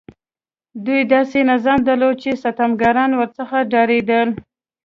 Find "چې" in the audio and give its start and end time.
2.23-2.39